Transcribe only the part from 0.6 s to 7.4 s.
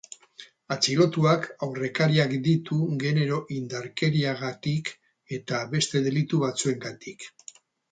Atxilotuak aurrekariak ditu genero indarkeriagatik eta beste delitu batzuengatik.